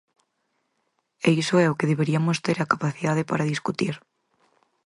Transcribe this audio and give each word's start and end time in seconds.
E 1.27 1.29
iso 1.41 1.55
é 1.65 1.67
o 1.69 1.77
que 1.79 1.89
deberiamos 1.91 2.37
ter 2.45 2.57
a 2.59 2.69
capacidade 2.73 3.23
para 3.29 3.49
discutir. 3.53 3.95